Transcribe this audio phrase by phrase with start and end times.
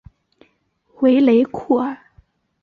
[1.01, 1.95] 维雷库尔。